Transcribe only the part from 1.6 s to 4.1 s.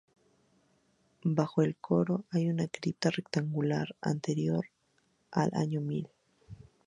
el coro hay una cripta rectangular